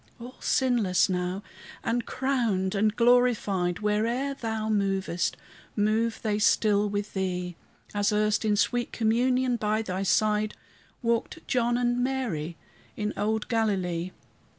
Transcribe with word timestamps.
All 0.19 0.37
sinless 0.39 1.09
now, 1.09 1.43
and 1.83 2.07
crowned 2.07 2.73
and 2.73 2.95
glorified, 2.95 3.81
Where'er 3.81 4.33
thou 4.33 4.67
movest 4.67 5.37
move 5.75 6.19
they 6.23 6.39
still 6.39 6.89
with 6.89 7.13
thee, 7.13 7.55
As 7.93 8.11
erst, 8.11 8.43
in 8.43 8.55
sweet 8.55 8.91
communion 8.91 9.57
by 9.57 9.83
thy 9.83 10.01
side, 10.01 10.55
Walked 11.03 11.47
John 11.47 11.77
and 11.77 12.03
Mary 12.03 12.57
in 12.97 13.13
old 13.15 13.47
Galilee. 13.47 14.09